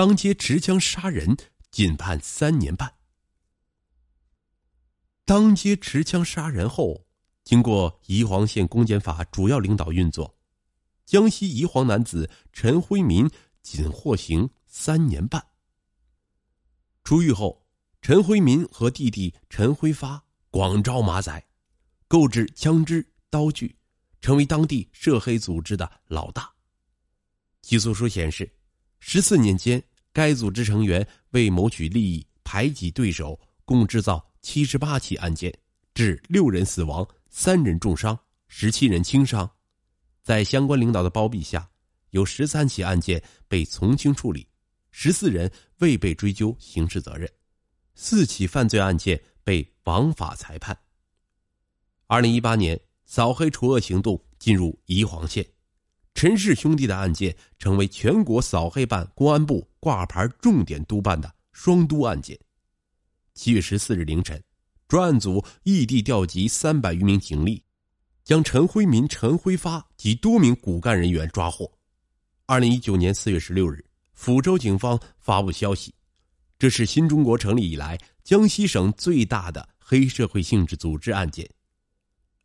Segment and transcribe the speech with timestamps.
[0.00, 1.36] 当街持枪杀人，
[1.70, 2.90] 仅判三年半。
[5.26, 7.04] 当街持枪杀人后，
[7.44, 10.34] 经过宜黄县公检法主要领导运作，
[11.04, 13.30] 江西宜黄男子陈辉民
[13.62, 15.46] 仅获刑三年半。
[17.04, 17.62] 出狱后，
[18.00, 21.46] 陈辉民和弟弟陈辉发广招马仔，
[22.08, 23.76] 购置枪支、刀具，
[24.22, 26.50] 成为当地涉黑组织的老大。
[27.60, 28.50] 起诉书显示，
[28.98, 29.82] 十四年间，
[30.12, 34.24] 该组织成员为谋取利益，排挤对手，共制造。
[34.42, 35.54] 七十八起案件，
[35.92, 39.48] 致六人死亡，三人重伤，十七人轻伤。
[40.22, 41.68] 在相关领导的包庇下，
[42.08, 44.48] 有十三起案件被从轻处理，
[44.90, 47.30] 十四人未被追究刑事责任，
[47.94, 50.74] 四起犯罪案件被枉法裁判。
[52.06, 55.46] 二零一八年，扫黑除恶行动进入宜黄县，
[56.14, 62.38] 陈氏兄弟的案件成为全国扫黑办公安部挂牌重点督办的双督案件。
[63.34, 64.42] 七月十四日凌晨，
[64.86, 67.62] 专案组异地调集三百余名警力，
[68.22, 71.70] 将陈辉民、陈辉发及多名骨干人员抓获。
[72.44, 73.82] 二零一九年四月十六日，
[74.18, 75.94] 抚州警方发布消息，
[76.58, 81.48] 这是新中国成立以来江西省最大的黑社会性质组织案件。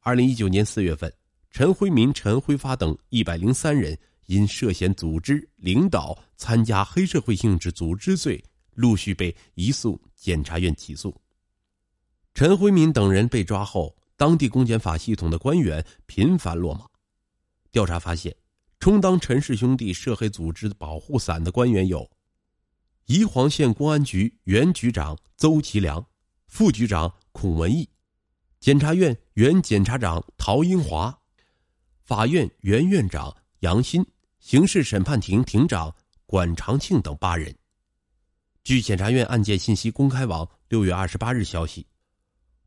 [0.00, 1.10] 二零一九年四月份，
[1.52, 8.42] 陈辉民、陈辉发等一百零三人因涉嫌组织、领导、参加黑社会性质组织罪。
[8.74, 11.14] 陆续被移送检察院起诉。
[12.32, 16.86] 陈辉民等人被抓后，当地公检法系统的官员频繁落马。
[17.70, 18.34] 调查发现，
[18.80, 22.10] 充当陈氏兄弟涉黑组织保护伞的官员有：
[23.04, 26.02] 宜黄县公安局原局长邹其良、
[26.46, 27.86] 副局长孔文义、
[28.58, 31.20] 检察院原检察长陶英华、
[32.12, 34.04] 法院原院长杨鑫、
[34.38, 35.90] 刑事审判庭庭长
[36.26, 37.56] 管长庆等八人。
[38.64, 41.86] 据检察院案件信息公开网六月二十八日消息，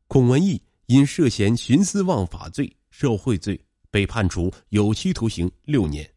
[0.08, 6.12] 孔文义因涉嫌徇私枉法罪、受贿罪，被判处有期徒刑六年。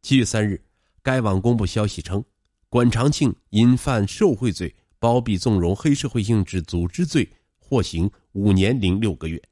[0.00, 0.64] 七月三日，
[1.02, 2.24] 该网公布消息称，
[2.68, 9.42] 管长庆因犯受贿罪、包庇纵容黑社会性质组织罪，获刑五年零六个月。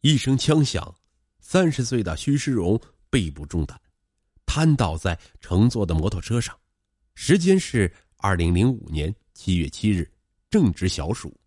[0.00, 0.92] 一声枪响，
[1.46, 3.78] 三十岁的徐世荣背部中弹，
[4.46, 6.58] 瘫倒在乘坐的摩托车上。
[7.14, 10.10] 时间是二零零五年七月七日，
[10.48, 11.38] 正值小暑。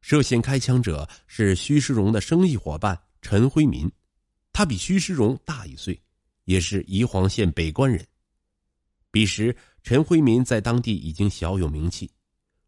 [0.00, 3.88] 涉嫌开枪者是徐世荣的生意伙伴陈辉民，
[4.54, 6.00] 他比徐世荣大一岁，
[6.44, 8.04] 也是宜黄县北关人。
[9.10, 12.10] 彼时，陈辉民在当地已经小有名气。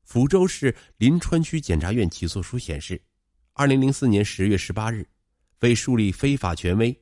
[0.07, 3.03] 抚州市临川区检察院起诉书显示，
[3.55, 5.09] 二零零四年十月十八日，
[5.61, 6.97] 为树立非法权威。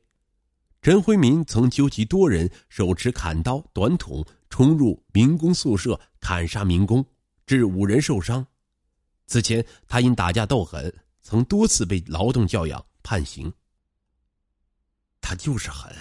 [0.80, 7.04] 陈辉民曾纠集多人，手持砍刀、短筒，冲入民工宿舍，砍杀民工，
[7.46, 8.46] 致五人受伤。
[9.26, 13.52] 此前，他因打架斗狠，曾多次被劳动教养判刑。
[15.20, 15.94] 他就是狠，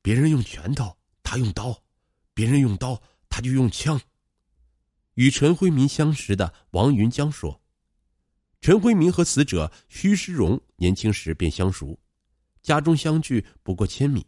[0.00, 1.72] 别人用拳头，他用刀；
[2.32, 4.00] 别人用刀，他就用枪。
[5.14, 7.59] 与陈辉民相识的王云江说
[8.60, 11.98] ：“陈辉民和死者徐世荣年轻时便相熟。”
[12.62, 14.26] 家中相距不过千米，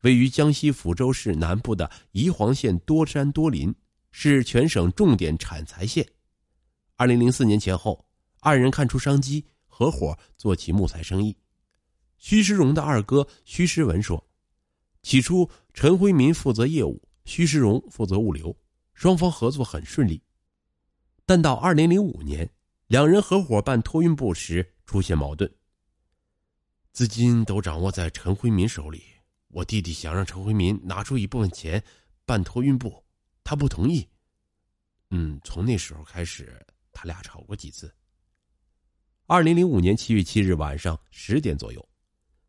[0.00, 3.72] 位于江西抚州市南部的宜黄县多山多林，
[4.10, 6.04] 是全省重点产材县。
[6.96, 8.04] 二零零四年前后，
[8.40, 11.36] 二人看出商机，合伙做起木材生意。
[12.18, 14.28] 徐世荣的二哥徐世文说
[15.02, 18.56] ：“起初，陈辉民负责业务，徐世荣负责物流，
[18.92, 20.20] 双方合作很顺利。
[21.24, 22.50] 但到二零零五年，
[22.92, 25.50] 两人合伙办托运部时出现矛盾。”
[26.92, 29.02] 资金都掌握在陈辉民手里，
[29.48, 31.82] 我弟弟想让陈辉民拿出一部分钱
[32.26, 33.02] 办托运部，
[33.42, 34.06] 他不同意。
[35.08, 36.54] 嗯，从那时候开始，
[36.92, 37.90] 他俩吵过几次。
[39.24, 41.88] 二零零五年七月七日晚上十点左右，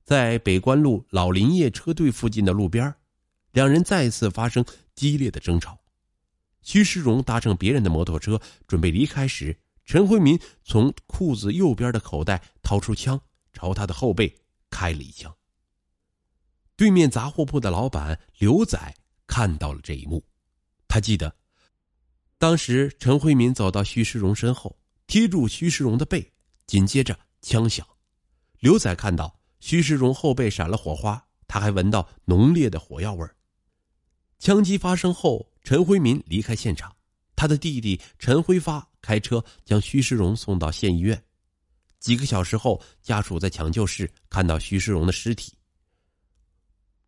[0.03, 2.93] 在北关路老林业车队附近的路边，
[3.53, 5.79] 两人再次发生激烈的争吵。
[6.63, 13.19] 徐世荣搭乘别人的摩托车准备离开时，陈辉民从裤子右边的口袋掏出枪。
[13.55, 14.35] 朝他的后背
[14.71, 15.31] 开了一枪。
[16.75, 18.95] 对面杂货铺的老板刘仔
[19.27, 20.25] 看到了这一幕，
[20.87, 21.33] 他记得，
[22.39, 24.75] 当时陈辉民走到徐世荣身后，
[25.05, 26.33] 贴住徐世荣的背，
[26.65, 27.87] 紧接着枪响。
[28.57, 33.29] 刘仔看到徐世荣后背闪了火花，他还闻到浓烈的火药味
[34.39, 36.95] 枪击发生后，陈辉民离开现场，
[37.35, 41.23] 他的弟弟陈辉发开车将徐世荣送到县医院。
[41.99, 45.53] 几个小时后，家属在抢救室看到徐世荣的尸体，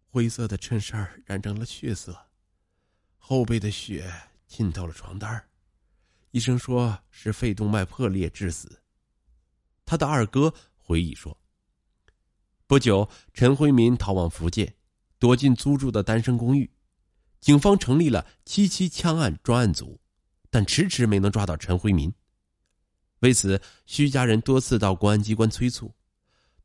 [0.04, 2.16] 灰色的衬衫染成了血色，
[3.18, 4.14] 后背的血
[4.48, 5.44] 浸到了床单
[6.32, 8.82] 医生说是肺动脉破裂致死。
[9.86, 11.38] 他的二哥回忆说
[12.68, 14.76] ：“不久，陈辉民逃往福建，
[15.18, 16.70] 躲进租住的单身公寓。
[17.40, 20.00] 警方成立了七七枪案专案组，
[20.56, 22.10] 但迟迟没能抓到陈辉民。
[23.20, 25.94] 为此，徐家人多次到公安机关催促，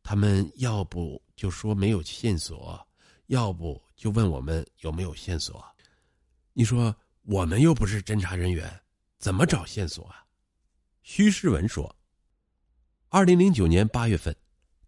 [0.01, 2.87] 他们要不就说没有线索，
[3.27, 5.65] 要不就问我们有没有线索。
[6.53, 8.81] 你说我们又不是侦查人员，
[9.19, 10.25] 怎么找线索啊？”
[11.03, 11.93] 徐世文说。
[13.09, 14.33] 二零零九年八月份，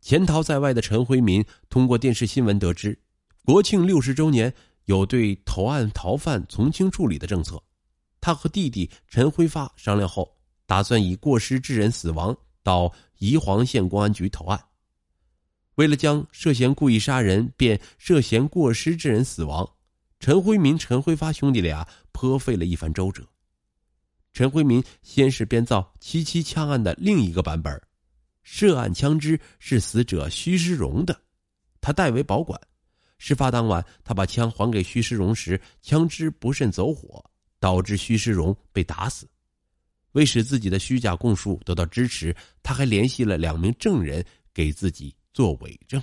[0.00, 2.96] 潜逃在外的陈辉民通过电视新闻得知，
[3.44, 7.60] 国庆六十周年有对投案逃犯从轻处理的政策。
[8.22, 10.34] 他和弟弟陈辉发商量后，
[10.64, 14.64] 打算以过失致人死亡到宜黄县公安局投案。
[15.74, 19.68] 为了将涉嫌故意杀人变涉嫌过失致人死亡，
[20.20, 23.26] 陈辉民、陈辉发兄弟俩颇费了一番周折。
[24.32, 27.82] 陈辉民先是编造七七枪案的另一个版本。
[28.44, 31.20] 涉案枪支是死者徐世荣的，
[31.80, 32.60] 他代为保管。
[33.18, 37.24] 事发当晚，他把枪还给徐世荣时，枪支不慎走火，
[37.62, 39.24] 导致徐世荣被打死。
[40.12, 46.02] 为使自己的虚假供述得到支持，他还联系了两名证人给自己做伪证。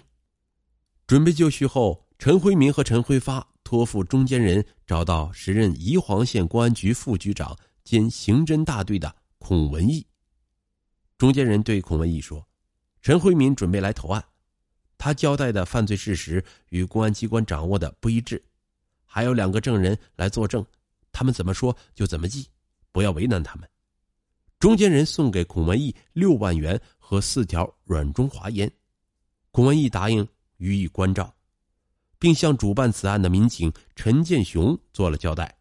[1.05, 7.53] 准备就绪后，陈辉民和陈辉发托付中间人找到时任宜黄县公安局副局长
[7.83, 10.07] 兼刑侦大队的孔文义。
[11.17, 12.47] 中间人对孔文义说
[13.03, 14.23] ：“陈辉民准备来投案，
[14.97, 18.41] 他交代的犯罪事实与公安机关掌握的不一致，
[19.03, 20.65] 还有两个证人来作证，
[21.19, 22.47] 他们怎么说就怎么记，
[22.93, 23.69] 不要为难他们。”
[24.57, 28.71] 中间人送给孔文义六万元和四条软中华烟，
[29.51, 30.25] 孔文义答应
[30.59, 31.35] 予以关照，
[32.17, 35.53] 并向主办此案的民警陈建雄做了交代。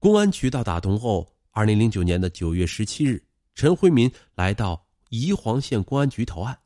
[0.00, 3.24] 公安渠道打通后，二零零九年的九月十七日。
[3.54, 6.58] 陈辉民来到宜黄县公安局投案。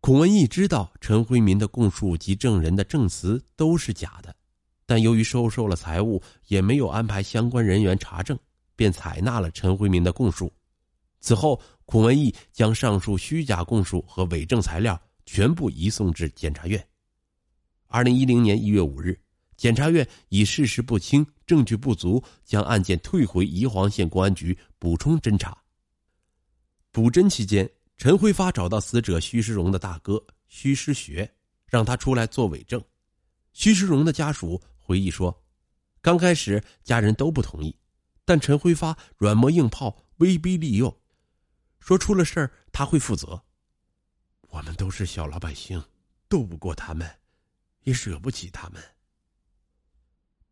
[0.00, 4.34] 孔文义知道陈辉民的供述及证人的证词都是假的，
[4.86, 8.38] 但由于收受了财物，也没有安排相关人员查证，
[8.74, 10.52] 便采纳了陈辉民的供述。
[11.20, 16.84] 此后，孔文义将上述虚假供述和伪证材料全部移送至检察院。
[17.86, 19.18] 二零一零年一月五日，
[19.56, 25.56] 检察院以事实不清、证据不足，将案件退回宜黄县公安局补充侦查。
[26.90, 31.30] 补侦期间，陈辉发找到死者徐世荣的大哥徐世学，
[31.66, 32.82] 让他出来做伪证。
[33.52, 34.60] 徐世荣的家属
[34.92, 35.42] 回忆说，
[36.02, 37.74] 刚开始家人都不同意，
[38.26, 41.00] 但陈辉发软磨硬泡，威逼利诱，
[41.80, 43.42] 说出了事儿他会负责。
[44.50, 45.82] 我们都是小老百姓，
[46.28, 47.10] 斗不过他们，
[47.84, 48.82] 也惹不起他们。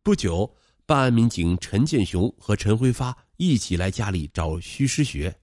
[0.01, 5.39] 不久，办案民警陈建雄和陈辉发一起来家里找徐师学。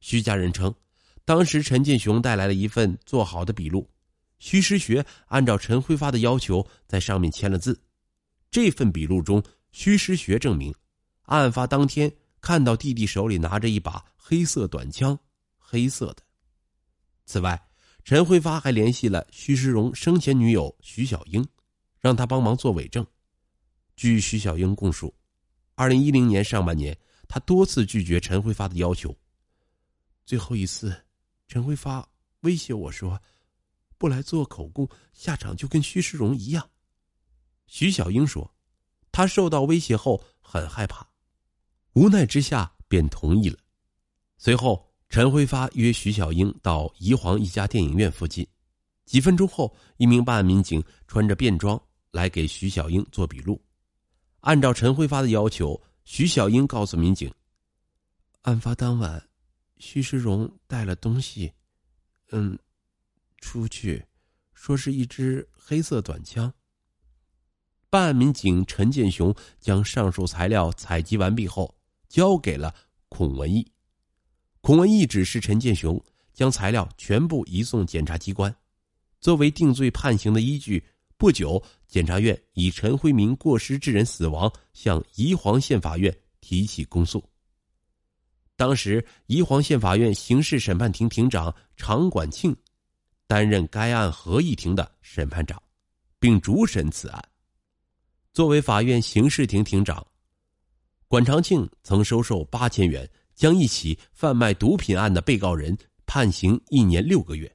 [0.00, 0.74] 徐家人称，
[1.24, 3.88] 当时陈建雄带来了一份做好的笔录，
[4.38, 7.80] 徐师学按照陈辉发的要求在上面签了字。
[8.54, 9.42] 这份笔录中，
[9.72, 10.72] 徐师学证明，
[11.22, 12.08] 案发当天
[12.40, 15.18] 看到弟弟手里拿着一把黑色短枪，
[15.58, 16.22] 黑色的。
[17.26, 17.60] 此外，
[18.04, 21.44] 陈辉发还联系了徐世荣生前女友徐小英，
[21.98, 23.04] 让他帮忙做伪证。
[23.96, 25.12] 据徐小英供述，
[25.74, 29.12] 二零一零年上半年，他多次拒绝陈辉发的要求。
[30.24, 30.94] 最后一次，
[31.48, 32.08] 陈辉发
[32.42, 33.20] 威胁我说
[33.98, 36.64] ：“不来做口供，下场就跟徐世荣一样。”
[37.66, 38.54] 徐小英说
[39.10, 41.06] ：“他受到威胁后很害怕，
[41.94, 43.58] 无奈之下便同意了。”
[44.36, 48.46] 随后，陈辉发约徐小英到宜黄一家电影院附近。
[49.04, 51.80] 几分钟后，一名办案民警穿着便装
[52.10, 53.62] 来给徐小英做笔录。
[54.40, 57.32] 按照陈辉发的要求，徐小英告诉民警
[58.42, 59.22] ：“案发当晚。”
[59.78, 61.52] 徐世荣带了东西，
[62.30, 62.58] 嗯，
[63.38, 64.02] 出去，
[64.54, 66.50] 说是一支黑色短枪。
[67.94, 71.72] 办案民警陈建雄将上述材料采集完毕后，
[72.08, 72.74] 交给了
[73.08, 73.64] 孔文义。
[74.60, 78.52] 孔文义指示陈建雄将材料全部移送检察机关，
[79.20, 80.84] 作为定罪判刑的依据。
[81.16, 87.22] 不久，检察院以陈辉明过失致人死亡向宜黄县法院提起公诉。
[88.56, 92.52] 当时，宜黄县法院刑事审判庭庭长常管庆
[93.28, 95.62] 担任该案合议庭的审判长，
[96.18, 97.24] 并主审此案。
[98.34, 100.04] 作为法院刑事庭庭长，
[101.06, 107.48] 管长庆曾收受八千元，将一起贩卖毒品案的被告人判刑一年六个月；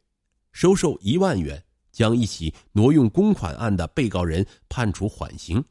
[0.53, 5.61] 收受一万元，将一起挪用公款案的被告人判处缓刑。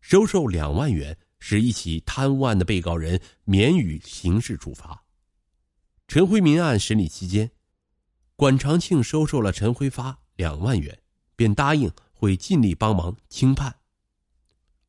[0.00, 5.04] 收受两万元，使一起贪污案的被告人免予刑事处罚。
[6.08, 7.48] 陈辉民案审理期间，
[8.34, 11.00] 管长庆收受了陈辉发两万元，
[11.36, 13.72] 便答应会尽力帮忙轻判。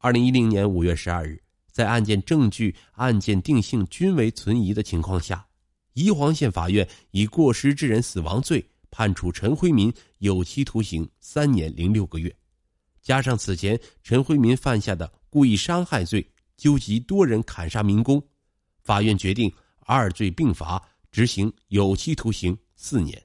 [0.03, 1.41] 二零一零年五月十二日，
[1.71, 5.47] 在案件证据、案件定性均为存疑的情况下，
[5.93, 8.61] 宜黄县法院以过失致人死亡罪。
[8.91, 12.35] 判处陈辉民有期徒刑三年零六个月，
[13.01, 18.21] 加上此前陈辉民犯下的故意伤害罪，纠集多人砍杀民工，
[18.83, 19.49] 法院决定
[19.85, 20.83] 二罪并罚，
[21.13, 23.23] 执行有期徒刑四年。